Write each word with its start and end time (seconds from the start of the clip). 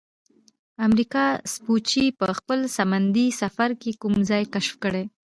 امریکا 0.87 1.25
سپوچي 1.53 2.05
په 2.19 2.25
خپل 2.37 2.59
سمندي 2.77 3.27
سفر 3.41 3.69
کې 3.81 3.91
کوم 4.01 4.13
ځای 4.29 4.43
کشف 4.53 4.75
کړ؟ 4.83 4.93